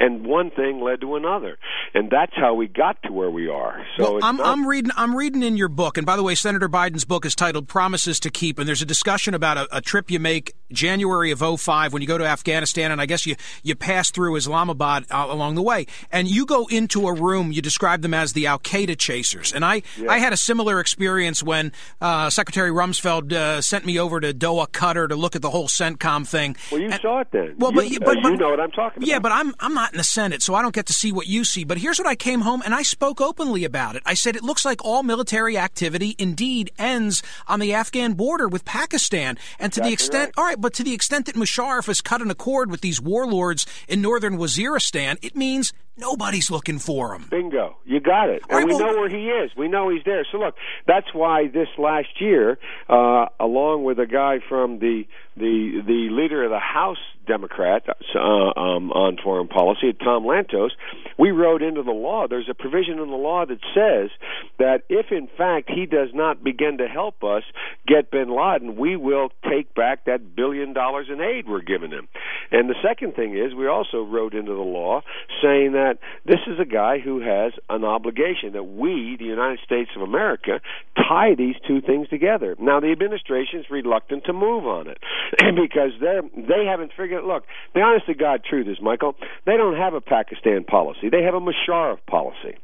And 0.00 0.26
one 0.26 0.50
thing 0.50 0.80
led 0.80 1.00
to 1.00 1.16
another, 1.16 1.58
and 1.94 2.10
that's 2.10 2.32
how 2.36 2.54
we 2.54 2.68
got 2.68 3.02
to 3.02 3.12
where 3.12 3.30
we 3.30 3.48
are. 3.48 3.84
So 3.96 4.14
well, 4.14 4.24
I'm, 4.24 4.36
not... 4.36 4.46
I'm 4.46 4.66
reading. 4.66 4.92
I'm 4.96 5.16
reading 5.16 5.42
in 5.42 5.56
your 5.56 5.68
book, 5.68 5.96
and 5.96 6.06
by 6.06 6.16
the 6.16 6.22
way, 6.22 6.34
Senator 6.34 6.68
Biden's 6.68 7.04
book 7.04 7.26
is 7.26 7.34
titled 7.34 7.68
"Promises 7.68 8.20
to 8.20 8.30
Keep," 8.30 8.58
and 8.58 8.68
there's 8.68 8.82
a 8.82 8.86
discussion 8.86 9.34
about 9.34 9.56
a, 9.56 9.76
a 9.76 9.80
trip 9.80 10.10
you 10.10 10.20
make 10.20 10.54
January 10.72 11.30
of 11.30 11.40
05 11.40 11.92
when 11.92 12.02
you 12.02 12.08
go 12.08 12.18
to 12.18 12.26
Afghanistan, 12.26 12.92
and 12.92 13.00
I 13.00 13.06
guess 13.06 13.26
you 13.26 13.36
you 13.62 13.74
pass 13.74 14.10
through 14.10 14.36
Islamabad 14.36 15.06
uh, 15.10 15.26
along 15.28 15.54
the 15.54 15.62
way, 15.62 15.86
and 16.12 16.28
you 16.28 16.46
go 16.46 16.66
into 16.66 17.06
a 17.06 17.12
room. 17.12 17.52
You 17.52 17.62
describe 17.62 18.02
them 18.02 18.14
as 18.14 18.32
the 18.32 18.46
Al 18.46 18.58
Qaeda 18.58 18.98
chasers, 18.98 19.52
and 19.52 19.64
I 19.64 19.82
yeah. 19.96 20.10
I 20.10 20.18
had 20.18 20.32
a 20.32 20.36
similar 20.36 20.80
experience 20.80 21.42
when 21.42 21.72
uh, 22.00 22.30
Secretary 22.30 22.70
Rumsfeld 22.70 23.32
uh, 23.32 23.60
sent 23.60 23.84
me 23.84 23.98
over 23.98 24.20
to 24.20 24.32
Doha, 24.32 24.68
Qatar, 24.68 25.08
to 25.08 25.16
look 25.16 25.34
at 25.34 25.42
the 25.42 25.50
whole 25.50 25.68
CENTCOM 25.68 26.26
thing. 26.26 26.56
Well, 26.70 26.80
you 26.80 26.90
and, 26.90 27.00
saw 27.00 27.20
it 27.20 27.28
then. 27.32 27.54
Well, 27.58 27.72
you, 27.82 27.98
but, 28.00 28.06
but, 28.06 28.22
but 28.22 28.32
you 28.32 28.36
know 28.36 28.50
what 28.50 28.60
I'm 28.60 28.70
talking 28.70 29.02
about. 29.02 29.08
Yeah, 29.08 29.18
but 29.18 29.32
I'm 29.32 29.54
I'm 29.60 29.74
not 29.74 29.87
in 29.92 29.98
the 29.98 30.04
Senate, 30.04 30.42
so 30.42 30.54
I 30.54 30.62
don't 30.62 30.74
get 30.74 30.86
to 30.86 30.92
see 30.92 31.12
what 31.12 31.26
you 31.26 31.44
see. 31.44 31.64
But 31.64 31.78
here's 31.78 31.98
what 31.98 32.08
I 32.08 32.14
came 32.14 32.40
home 32.40 32.62
and 32.64 32.74
I 32.74 32.82
spoke 32.82 33.20
openly 33.20 33.64
about 33.64 33.96
it. 33.96 34.02
I 34.06 34.14
said 34.14 34.36
it 34.36 34.42
looks 34.42 34.64
like 34.64 34.84
all 34.84 35.02
military 35.02 35.58
activity 35.58 36.14
indeed 36.18 36.70
ends 36.78 37.22
on 37.46 37.60
the 37.60 37.74
Afghan 37.74 38.14
border 38.14 38.48
with 38.48 38.64
Pakistan, 38.64 39.38
and 39.58 39.72
to 39.72 39.80
exactly 39.80 39.88
the 39.88 39.92
extent, 39.92 40.26
right. 40.28 40.38
all 40.38 40.44
right, 40.44 40.60
but 40.60 40.74
to 40.74 40.84
the 40.84 40.94
extent 40.94 41.26
that 41.26 41.34
Musharraf 41.34 41.86
has 41.86 42.00
cut 42.00 42.22
an 42.22 42.30
accord 42.30 42.70
with 42.70 42.80
these 42.80 43.00
warlords 43.00 43.66
in 43.88 44.00
northern 44.00 44.38
Waziristan, 44.38 45.18
it 45.22 45.36
means 45.36 45.72
Nobody's 45.98 46.50
looking 46.50 46.78
for 46.78 47.14
him. 47.14 47.26
Bingo. 47.28 47.76
You 47.84 47.98
got 48.00 48.28
it. 48.28 48.42
And 48.48 48.58
right, 48.58 48.66
we 48.66 48.74
well, 48.74 48.92
know 48.92 49.00
where 49.00 49.08
he 49.08 49.28
is. 49.28 49.50
We 49.56 49.66
know 49.68 49.88
he's 49.88 50.04
there. 50.04 50.24
So 50.30 50.38
look, 50.38 50.54
that's 50.86 51.12
why 51.12 51.48
this 51.48 51.68
last 51.76 52.20
year, 52.20 52.58
uh, 52.88 53.26
along 53.40 53.84
with 53.84 53.98
a 53.98 54.06
guy 54.06 54.38
from 54.48 54.78
the 54.78 55.04
the 55.36 55.82
the 55.86 56.08
leader 56.10 56.44
of 56.44 56.50
the 56.50 56.58
House 56.58 56.98
Democrat 57.26 57.84
uh, 57.88 58.18
um, 58.18 58.90
on 58.90 59.18
foreign 59.22 59.48
policy, 59.48 59.92
Tom 59.92 60.24
Lantos, 60.24 60.70
we 61.18 61.30
wrote 61.30 61.62
into 61.62 61.82
the 61.82 61.92
law. 61.92 62.26
There's 62.28 62.48
a 62.48 62.54
provision 62.54 62.98
in 62.98 63.10
the 63.10 63.16
law 63.16 63.44
that 63.46 63.58
says 63.74 64.10
that 64.58 64.82
if 64.88 65.12
in 65.12 65.28
fact 65.36 65.70
he 65.70 65.86
does 65.86 66.08
not 66.14 66.42
begin 66.42 66.78
to 66.78 66.88
help 66.88 67.22
us 67.22 67.42
get 67.86 68.10
Bin 68.10 68.30
Laden, 68.30 68.76
we 68.76 68.96
will 68.96 69.30
take 69.48 69.74
back 69.74 70.06
that 70.06 70.34
billion 70.34 70.72
dollars 70.72 71.08
in 71.12 71.20
aid 71.20 71.48
we're 71.48 71.60
giving 71.60 71.90
him. 71.90 72.08
And 72.50 72.68
the 72.68 72.76
second 72.82 73.14
thing 73.14 73.36
is, 73.36 73.54
we 73.54 73.66
also 73.66 74.02
wrote 74.02 74.34
into 74.34 74.54
the 74.54 74.60
law 74.60 75.02
saying 75.42 75.72
that 75.72 75.87
that 75.88 75.98
this 76.26 76.40
is 76.46 76.58
a 76.60 76.64
guy 76.64 76.98
who 76.98 77.20
has 77.20 77.52
an 77.68 77.84
obligation 77.84 78.52
that 78.52 78.64
we, 78.64 79.16
the 79.18 79.24
United 79.24 79.60
States 79.64 79.90
of 79.96 80.02
America, 80.02 80.60
tie 80.96 81.34
these 81.36 81.56
two 81.66 81.80
things 81.80 82.08
together. 82.08 82.56
Now, 82.58 82.80
the 82.80 82.92
administration 82.92 83.60
is 83.60 83.66
reluctant 83.70 84.24
to 84.24 84.32
move 84.32 84.66
on 84.66 84.88
it 84.88 84.98
because 85.38 85.92
they 86.00 86.20
they 86.36 86.64
haven't 86.66 86.92
figured. 86.96 87.24
Look, 87.24 87.44
the 87.74 87.80
honest 87.80 88.06
to 88.06 88.14
God 88.14 88.42
truth 88.44 88.68
is, 88.68 88.78
Michael, 88.80 89.14
they 89.46 89.56
don't 89.56 89.76
have 89.76 89.94
a 89.94 90.00
Pakistan 90.00 90.64
policy. 90.64 91.08
They 91.08 91.22
have 91.22 91.34
a 91.34 91.40
Musharraf 91.40 91.98
policy. 92.06 92.56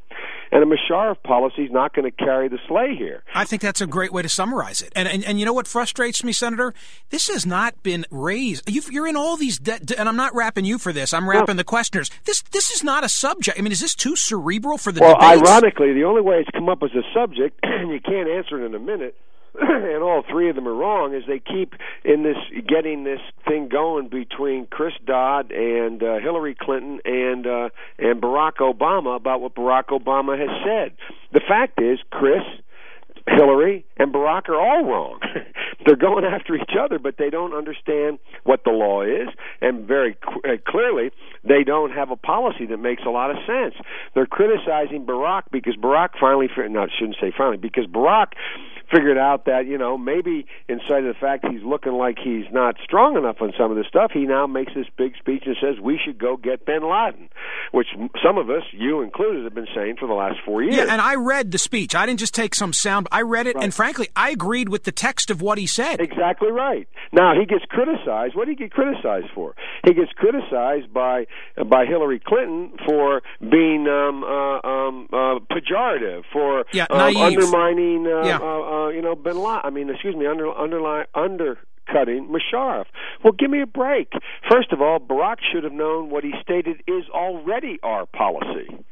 And 0.51 0.63
a 0.63 0.65
Musharraf 0.65 1.21
policy 1.23 1.63
is 1.63 1.71
not 1.71 1.93
going 1.93 2.09
to 2.09 2.15
carry 2.15 2.47
the 2.47 2.59
sleigh 2.67 2.95
here. 2.95 3.23
I 3.33 3.45
think 3.45 3.61
that's 3.61 3.81
a 3.81 3.87
great 3.87 4.13
way 4.13 4.21
to 4.21 4.29
summarize 4.29 4.81
it. 4.81 4.93
And 4.95 5.07
and, 5.07 5.23
and 5.25 5.39
you 5.39 5.45
know 5.45 5.53
what 5.53 5.67
frustrates 5.67 6.23
me, 6.23 6.31
Senator? 6.31 6.73
This 7.09 7.27
has 7.27 7.45
not 7.45 7.81
been 7.83 8.05
raised. 8.11 8.69
you 8.69 9.03
are 9.03 9.07
in 9.07 9.15
all 9.15 9.37
these, 9.37 9.57
de- 9.59 9.79
de- 9.79 9.99
and 9.99 10.07
I'm 10.07 10.15
not 10.15 10.33
rapping 10.35 10.65
you 10.65 10.77
for 10.77 10.93
this. 10.93 11.13
I'm 11.13 11.29
rapping 11.29 11.55
no. 11.55 11.59
the 11.59 11.63
questioners. 11.63 12.09
This 12.25 12.41
this 12.51 12.71
is 12.71 12.83
not 12.83 13.03
a 13.03 13.09
subject. 13.09 13.57
I 13.59 13.61
mean, 13.61 13.71
is 13.71 13.81
this 13.81 13.95
too 13.95 14.15
cerebral 14.15 14.77
for 14.77 14.91
the? 14.91 15.01
Well, 15.01 15.15
debates? 15.15 15.49
ironically, 15.49 15.93
the 15.93 16.03
only 16.03 16.21
way 16.21 16.37
it's 16.37 16.49
come 16.51 16.69
up 16.69 16.83
as 16.83 16.91
a 16.91 17.03
subject, 17.13 17.59
and 17.63 17.91
you 17.91 17.99
can't 17.99 18.29
answer 18.29 18.61
it 18.61 18.65
in 18.65 18.75
a 18.75 18.79
minute 18.79 19.15
and 19.61 20.03
all 20.03 20.23
three 20.29 20.49
of 20.49 20.55
them 20.55 20.67
are 20.67 20.73
wrong, 20.73 21.13
is 21.13 21.23
they 21.27 21.39
keep 21.39 21.73
in 22.03 22.23
this 22.23 22.37
getting 22.67 23.03
this 23.03 23.19
thing 23.47 23.69
going 23.69 24.09
between 24.09 24.67
Chris 24.67 24.93
Dodd 25.05 25.51
and 25.51 26.01
uh, 26.01 26.19
Hillary 26.19 26.55
Clinton 26.59 26.99
and 27.05 27.47
uh, 27.47 27.69
and 27.97 28.21
Barack 28.21 28.57
Obama 28.59 29.15
about 29.15 29.41
what 29.41 29.55
Barack 29.55 29.85
Obama 29.87 30.37
has 30.37 30.49
said. 30.65 30.97
The 31.33 31.41
fact 31.47 31.81
is, 31.81 31.99
Chris 32.11 32.43
Hillary 33.27 33.85
and 33.97 34.13
Barack 34.13 34.49
are 34.49 34.59
all 34.59 34.85
wrong. 34.85 35.19
They're 35.85 35.95
going 35.95 36.25
after 36.25 36.55
each 36.55 36.75
other, 36.79 36.99
but 36.99 37.15
they 37.17 37.29
don't 37.29 37.53
understand 37.53 38.19
what 38.43 38.63
the 38.63 38.71
law 38.71 39.01
is, 39.01 39.29
and 39.61 39.87
very 39.87 40.17
uh, 40.43 40.57
clearly, 40.67 41.11
they 41.43 41.63
don't 41.63 41.91
have 41.91 42.11
a 42.11 42.15
policy 42.15 42.65
that 42.67 42.77
makes 42.77 43.03
a 43.05 43.09
lot 43.09 43.31
of 43.31 43.37
sense. 43.45 43.75
They're 44.13 44.25
criticizing 44.25 45.05
Barack 45.05 45.43
because 45.51 45.75
Barack 45.75 46.09
finally, 46.19 46.49
no, 46.69 46.83
I 46.83 46.87
shouldn't 46.97 47.17
say 47.19 47.31
finally, 47.35 47.57
because 47.57 47.85
Barack 47.85 48.33
figured 48.95 49.17
out 49.17 49.45
that 49.45 49.65
you 49.67 49.77
know 49.77 49.97
maybe 49.97 50.45
in 50.69 50.79
sight 50.87 51.03
of 51.03 51.13
the 51.13 51.19
fact 51.19 51.45
he's 51.49 51.63
looking 51.63 51.93
like 51.93 52.17
he's 52.23 52.45
not 52.51 52.75
strong 52.83 53.17
enough 53.17 53.37
on 53.41 53.53
some 53.57 53.71
of 53.71 53.77
this 53.77 53.87
stuff, 53.87 54.11
he 54.13 54.25
now 54.25 54.47
makes 54.47 54.73
this 54.73 54.87
big 54.97 55.13
speech 55.17 55.43
and 55.45 55.55
says 55.61 55.79
we 55.81 55.99
should 56.03 56.17
go 56.17 56.37
get 56.37 56.65
Bin 56.65 56.83
Laden, 56.83 57.29
which 57.71 57.87
some 58.23 58.37
of 58.37 58.49
us, 58.49 58.63
you 58.71 59.01
included, 59.01 59.43
have 59.43 59.53
been 59.53 59.67
saying 59.75 59.97
for 59.99 60.07
the 60.07 60.13
last 60.13 60.37
four 60.45 60.61
years. 60.63 60.75
Yeah, 60.75 60.87
and 60.89 61.01
I 61.01 61.15
read 61.15 61.51
the 61.51 61.57
speech. 61.57 61.95
I 61.95 62.05
didn't 62.05 62.19
just 62.19 62.33
take 62.33 62.55
some 62.55 62.73
sound. 62.73 63.07
I 63.11 63.21
read 63.21 63.47
it, 63.47 63.55
right. 63.55 63.63
and 63.63 63.73
frankly, 63.73 64.09
I 64.15 64.29
agreed 64.29 64.69
with 64.69 64.83
the 64.83 64.91
text 64.91 65.29
of 65.29 65.41
what 65.41 65.57
he 65.57 65.67
said. 65.67 65.99
Exactly 65.99 66.51
right. 66.51 66.87
Now 67.11 67.33
he 67.39 67.45
gets 67.45 67.65
criticized. 67.69 68.35
What 68.35 68.45
did 68.45 68.57
he 68.57 68.65
get 68.65 68.71
criticized 68.71 69.27
for? 69.33 69.55
He 69.85 69.93
gets 69.93 70.11
criticized 70.13 70.93
by 70.93 71.25
by 71.65 71.85
Hillary 71.85 72.21
Clinton 72.25 72.71
for 72.85 73.21
being 73.39 73.87
um, 73.87 74.23
uh, 74.23 74.59
um, 74.67 75.07
uh, 75.11 75.39
pejorative, 75.51 76.23
for 76.31 76.65
yeah, 76.73 76.87
um, 76.89 77.15
undermining. 77.17 78.07
Uh, 78.07 78.25
yeah. 78.25 78.37
Uh, 78.85 78.89
you 78.89 79.01
know, 79.01 79.15
Bin 79.15 79.37
Laden. 79.37 79.61
I 79.63 79.69
mean, 79.69 79.89
excuse 79.89 80.15
me, 80.15 80.25
under 80.27 80.51
underline 80.51 81.05
undercutting 81.15 82.29
Musharraf. 82.29 82.85
Well, 83.23 83.33
give 83.33 83.49
me 83.49 83.61
a 83.61 83.67
break. 83.67 84.11
First 84.49 84.71
of 84.71 84.81
all, 84.81 84.99
Barack 84.99 85.37
should 85.51 85.63
have 85.63 85.73
known 85.73 86.09
what 86.09 86.23
he 86.23 86.33
stated 86.41 86.81
is 86.87 87.03
already 87.09 87.79
our 87.83 88.05
policy. 88.05 88.85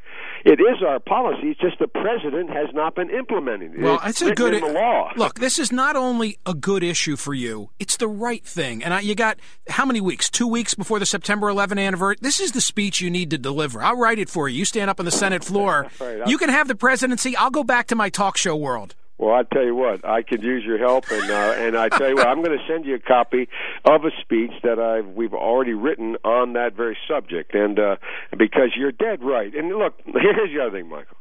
It 0.46 0.60
is 0.60 0.84
our 0.86 1.00
policy. 1.00 1.52
It's 1.52 1.60
just 1.60 1.80
the 1.80 1.88
president 1.88 2.50
has 2.50 2.68
not 2.74 2.96
been 2.96 3.10
implementing 3.10 3.76
it. 3.76 3.80
Well, 3.80 4.00
it's, 4.04 4.22
a 4.22 4.36
good 4.36 4.62
law. 4.62 5.12
Look, 5.16 5.40
this 5.40 5.58
is 5.58 5.72
not 5.72 5.96
only 5.96 6.38
a 6.46 6.54
good 6.54 6.84
issue 6.84 7.16
for 7.16 7.34
you; 7.34 7.70
it's 7.80 7.96
the 7.96 8.10
right 8.10 8.44
thing. 8.44 8.84
And 8.84 8.94
I, 8.94 9.00
you 9.00 9.16
got 9.16 9.40
how 9.70 9.86
many 9.86 10.02
weeks? 10.02 10.30
Two 10.30 10.48
weeks 10.48 10.74
before 10.74 11.00
the 11.00 11.06
September 11.06 11.48
11 11.48 11.80
anniversary. 11.80 12.18
This 12.20 12.42
is 12.42 12.52
the 12.52 12.60
speech 12.60 13.00
you 13.00 13.10
need 13.10 13.30
to 13.30 13.38
deliver. 13.38 13.82
I'll 13.82 13.98
write 13.98 14.20
it 14.20 14.30
for 14.30 14.50
you. 14.50 14.60
You 14.60 14.66
stand 14.66 14.90
up 14.90 15.00
on 15.00 15.06
the 15.06 15.12
Senate 15.12 15.46
floor. 15.46 15.88
right, 16.02 16.28
you 16.28 16.38
can 16.38 16.50
have 16.50 16.68
the 16.68 16.76
presidency. 16.76 17.38
I'll 17.38 17.50
go 17.50 17.64
back 17.64 17.88
to 17.88 17.96
my 17.96 18.10
talk 18.10 18.36
show 18.36 18.56
world. 18.56 18.96
Well, 19.24 19.36
I 19.36 19.44
tell 19.44 19.64
you 19.64 19.74
what, 19.74 20.04
I 20.04 20.22
could 20.22 20.44
use 20.44 20.66
your 20.66 20.78
help, 20.78 21.10
and 21.10 21.32
uh, 21.32 21.54
and 21.56 21.78
I 21.78 21.88
tell 21.88 22.10
you 22.10 22.16
what, 22.16 22.28
I'm 22.28 22.44
going 22.44 22.58
to 22.58 22.66
send 22.68 22.84
you 22.84 22.96
a 22.96 23.00
copy 23.00 23.48
of 23.86 24.04
a 24.04 24.12
speech 24.20 24.52
that 24.64 24.80
I've 24.80 25.08
we've 25.16 25.34
already 25.34 25.74
written 25.74 26.18
on 26.26 26.54
that 26.54 26.76
very 26.76 26.98
subject, 27.08 27.56
and 27.56 27.80
uh, 27.80 27.96
because 28.38 28.72
you're 28.76 28.92
dead 28.92 29.24
right. 29.24 29.56
And 29.56 29.70
look, 29.70 29.94
here's 30.06 30.52
the 30.54 30.60
other 30.62 30.78
thing, 30.78 30.90
Michael. 30.90 31.16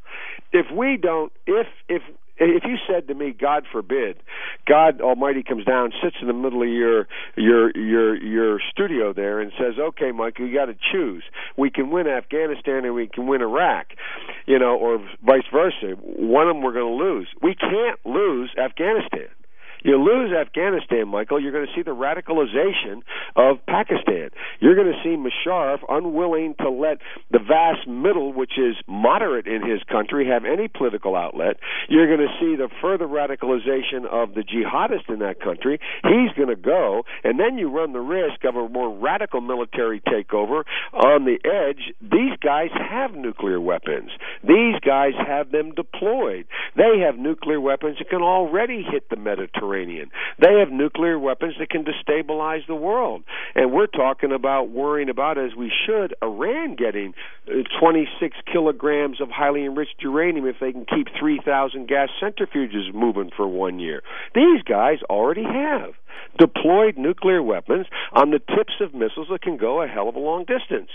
If 0.53 0.67
we 0.77 0.97
don't, 0.97 1.33
if 1.47 1.69
if 1.89 2.03
if 2.51 2.65
you 2.65 2.77
said 2.89 3.09
to 3.09 3.15
me, 3.15 3.33
God 3.39 3.65
forbid, 3.71 4.17
God 4.67 5.01
Almighty 5.01 5.43
comes 5.43 5.65
down, 5.65 5.93
sits 6.03 6.17
in 6.21 6.27
the 6.27 6.33
middle 6.33 6.63
of 6.63 6.69
your 6.69 7.07
your 7.37 7.77
your 7.77 8.17
your 8.17 8.61
studio 8.71 9.13
there, 9.13 9.41
and 9.41 9.53
says, 9.59 9.79
"Okay, 9.79 10.13
Mike, 10.13 10.39
you 10.39 10.53
got 10.53 10.67
to 10.67 10.77
choose. 10.93 11.23
We 11.57 11.71
can 11.71 11.91
win 11.91 12.07
Afghanistan 12.07 12.85
and 12.85 12.95
we 12.95 13.09
can 13.09 13.27
win 13.27 13.43
Iraq, 13.43 13.87
you 14.47 14.59
know, 14.59 14.77
or 14.77 14.99
vice 15.25 15.47
versa. 15.53 15.97
One 16.01 16.49
of 16.49 16.55
them 16.57 16.63
we're 16.63 16.73
going 16.73 16.99
to 16.99 17.05
lose. 17.05 17.29
We 17.43 17.55
can't 17.55 17.99
lose 18.05 18.51
Afghanistan." 18.59 19.29
You 19.85 19.97
lose 19.97 20.33
Afghanistan, 20.33 21.09
Michael, 21.09 21.41
you're 21.41 21.53
going 21.53 21.67
to 21.67 21.73
see 21.75 21.83
the 21.83 21.91
radicalization 21.91 23.03
of 23.35 23.59
Pakistan. 23.67 24.31
You're 24.63 24.77
going 24.77 24.93
to 24.93 25.03
see 25.03 25.17
Musharraf 25.19 25.81
unwilling 25.89 26.55
to 26.61 26.71
let 26.71 26.99
the 27.33 27.41
vast 27.41 27.89
middle, 27.89 28.33
which 28.33 28.53
is 28.57 28.77
moderate 28.87 29.49
in 29.49 29.69
his 29.69 29.83
country, 29.91 30.29
have 30.29 30.45
any 30.45 30.69
political 30.69 31.17
outlet. 31.17 31.57
You're 31.89 32.07
going 32.07 32.29
to 32.29 32.33
see 32.39 32.55
the 32.55 32.69
further 32.81 33.09
radicalization 33.09 34.07
of 34.07 34.35
the 34.35 34.45
jihadists 34.45 35.13
in 35.13 35.19
that 35.19 35.41
country. 35.41 35.81
He's 36.05 36.31
going 36.37 36.49
to 36.49 36.55
go, 36.55 37.03
and 37.25 37.41
then 37.41 37.59
you 37.59 37.71
run 37.71 37.93
the 37.93 37.99
risk 37.99 38.45
of 38.45 38.55
a 38.55 38.69
more 38.69 38.97
radical 38.97 39.41
military 39.41 40.01
takeover 40.01 40.63
on 40.93 41.25
the 41.25 41.39
edge. 41.45 41.93
These 42.01 42.39
guys 42.41 42.71
have 42.73 43.15
nuclear 43.15 43.61
weapons. 43.61 44.11
These 44.47 44.79
guys 44.87 45.15
have 45.27 45.51
them 45.51 45.73
deployed. 45.75 46.47
They 46.77 47.01
have 47.05 47.19
nuclear 47.19 47.61
weapons 47.61 47.99
that 47.99 48.11
can 48.11 48.23
already 48.23 48.85
hit 48.89 49.11
the 49.11 49.17
Mediterranean. 49.17 50.13
They 50.39 50.61
have 50.61 50.71
nuclear 50.71 51.19
weapons 51.19 51.55
that 51.59 51.71
can 51.71 51.85
destabilize 51.85 52.65
the 52.69 52.77
world. 52.77 53.25
And 53.57 53.73
we're 53.73 53.89
talking 53.89 54.31
about 54.31 54.52
about 54.53 54.71
worrying 54.71 55.09
about, 55.09 55.39
as 55.39 55.55
we 55.57 55.73
should, 55.87 56.15
Iran 56.23 56.77
getting 56.77 57.15
uh, 57.49 57.53
26 57.81 58.37
kilograms 58.53 59.21
of 59.21 59.31
highly 59.31 59.65
enriched 59.65 59.97
uranium 60.01 60.47
if 60.47 60.57
they 60.61 60.73
can 60.73 60.85
keep 60.85 61.09
3,000 61.19 61.89
gas 61.89 62.11
centrifuges 62.23 62.93
moving 62.93 63.31
for 63.35 63.47
one 63.47 63.79
year. 63.79 64.03
These 64.35 64.63
guys 64.63 64.99
already 65.09 65.45
have 65.45 65.95
deployed 66.39 66.97
nuclear 66.97 67.43
weapons 67.43 67.87
on 68.13 68.31
the 68.31 68.39
tips 68.39 68.75
of 68.81 68.95
missiles 68.95 69.29
that 69.31 69.43
can 69.43 69.57
go 69.57 69.83
a 69.83 69.87
hell 69.87 70.09
of 70.09 70.17
a 70.17 70.19
long 70.19 70.45
distance. 70.45 70.91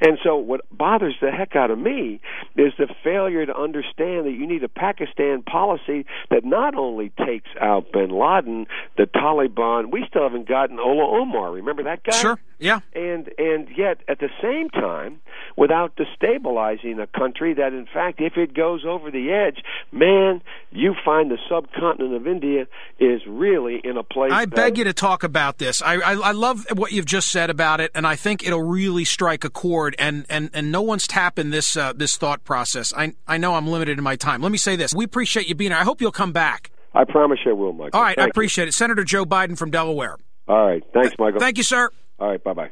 And 0.00 0.18
so, 0.22 0.36
what 0.36 0.60
bothers 0.70 1.14
the 1.20 1.30
heck 1.30 1.56
out 1.56 1.70
of 1.70 1.78
me 1.78 2.20
is 2.56 2.72
the 2.78 2.88
failure 3.02 3.44
to 3.46 3.56
understand 3.56 4.26
that 4.26 4.32
you 4.32 4.46
need 4.46 4.62
a 4.64 4.68
Pakistan 4.68 5.42
policy 5.42 6.06
that 6.30 6.44
not 6.44 6.74
only 6.74 7.12
takes 7.26 7.50
out 7.60 7.92
bin 7.92 8.10
Laden, 8.10 8.66
the 8.96 9.04
Taliban, 9.04 9.90
we 9.90 10.04
still 10.08 10.22
haven't 10.22 10.48
gotten 10.48 10.76
Mullah 10.76 11.20
Omar. 11.20 11.52
Remember 11.52 11.82
that 11.84 12.02
guy? 12.02 12.16
Sure. 12.16 12.38
Yeah. 12.58 12.80
And 12.94 13.30
and 13.38 13.68
yet 13.76 14.00
at 14.08 14.18
the 14.18 14.30
same 14.42 14.68
time, 14.70 15.20
without 15.58 15.96
destabilizing 15.96 17.02
a 17.02 17.06
country 17.18 17.52
that, 17.54 17.72
in 17.72 17.84
fact, 17.92 18.20
if 18.20 18.36
it 18.36 18.54
goes 18.54 18.84
over 18.86 19.10
the 19.10 19.32
edge, 19.32 19.64
man, 19.90 20.40
you 20.70 20.94
find 21.04 21.32
the 21.32 21.38
subcontinent 21.50 22.14
of 22.14 22.28
India 22.28 22.68
is 23.00 23.20
really 23.26 23.80
in 23.82 23.96
a 23.96 24.04
place. 24.04 24.30
I 24.32 24.46
beg 24.46 24.78
you 24.78 24.84
to 24.84 24.92
talk 24.92 25.24
about 25.24 25.58
this. 25.58 25.82
I, 25.82 25.94
I 25.94 26.12
I 26.12 26.30
love 26.30 26.64
what 26.76 26.92
you've 26.92 27.06
just 27.06 27.32
said 27.32 27.50
about 27.50 27.80
it, 27.80 27.90
and 27.92 28.06
I 28.06 28.14
think 28.14 28.46
it'll 28.46 28.62
really 28.62 29.04
strike 29.04 29.42
a 29.42 29.50
chord. 29.50 29.96
And 29.98 30.24
and 30.30 30.48
and 30.54 30.70
no 30.70 30.80
one's 30.80 31.08
tapping 31.08 31.50
this 31.50 31.76
uh, 31.76 31.92
this 31.92 32.16
thought 32.16 32.44
process. 32.44 32.92
I 32.96 33.14
I 33.26 33.36
know 33.36 33.56
I'm 33.56 33.66
limited 33.66 33.98
in 33.98 34.04
my 34.04 34.14
time. 34.14 34.40
Let 34.40 34.52
me 34.52 34.58
say 34.58 34.76
this: 34.76 34.94
we 34.94 35.04
appreciate 35.04 35.48
you 35.48 35.56
being 35.56 35.72
here. 35.72 35.80
I 35.80 35.84
hope 35.84 36.00
you'll 36.00 36.12
come 36.12 36.32
back. 36.32 36.70
I 36.94 37.04
promise 37.04 37.40
I 37.44 37.52
will, 37.52 37.72
Michael. 37.72 37.98
All 37.98 38.02
right, 38.02 38.16
Thank 38.16 38.26
I 38.26 38.30
appreciate 38.30 38.64
you. 38.64 38.68
it. 38.68 38.74
Senator 38.74 39.02
Joe 39.04 39.24
Biden 39.24 39.58
from 39.58 39.70
Delaware. 39.72 40.16
All 40.46 40.66
right, 40.66 40.82
thanks, 40.94 41.16
Michael. 41.18 41.40
Thank 41.40 41.58
you, 41.58 41.64
sir. 41.64 41.90
All 42.20 42.28
right, 42.28 42.42
bye 42.42 42.54
bye. 42.54 42.70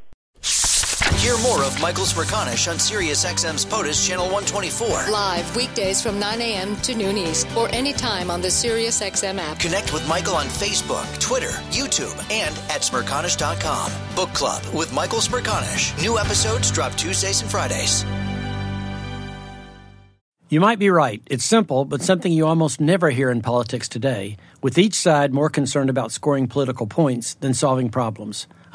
Hear 1.15 1.39
more 1.39 1.63
of 1.65 1.81
Michael 1.81 2.05
Smerconish 2.05 2.71
on 2.71 2.77
SiriusXM's 2.77 3.65
POTUS 3.65 4.07
Channel 4.07 4.27
124. 4.27 5.11
Live 5.11 5.57
weekdays 5.57 6.03
from 6.03 6.19
9 6.19 6.41
a.m. 6.41 6.77
to 6.83 6.95
noon 6.95 7.17
East 7.17 7.49
or 7.57 7.69
anytime 7.75 8.31
on 8.31 8.41
the 8.41 8.49
SiriusXM 8.49 9.39
app. 9.39 9.59
Connect 9.59 9.93
with 9.93 10.07
Michael 10.07 10.35
on 10.35 10.47
Facebook, 10.47 11.07
Twitter, 11.19 11.51
YouTube, 11.71 12.15
and 12.31 12.55
at 12.71 12.83
Smerconish.com. 12.83 13.91
Book 14.15 14.33
Club 14.35 14.63
with 14.75 14.93
Michael 14.93 15.21
Smerconish. 15.21 16.01
New 16.03 16.19
episodes 16.19 16.71
drop 16.71 16.95
Tuesdays 16.95 17.41
and 17.41 17.51
Fridays. 17.51 18.05
You 20.49 20.61
might 20.61 20.79
be 20.79 20.91
right. 20.91 21.21
It's 21.27 21.45
simple, 21.45 21.85
but 21.85 22.03
something 22.03 22.33
you 22.33 22.47
almost 22.47 22.81
never 22.81 23.11
hear 23.11 23.33
in 23.33 23.43
politics 23.43 23.89
today, 23.89 24.37
with 24.63 24.79
each 24.79 24.95
side 24.95 25.35
more 25.35 25.51
concerned 25.51 25.91
about 25.91 26.13
scoring 26.13 26.47
political 26.47 26.87
points 26.87 27.35
than 27.35 27.53
solving 27.53 27.89
problems. 27.89 28.47